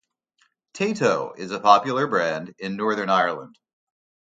[0.73, 3.59] Tayto is a popular brand in Northern Ireland.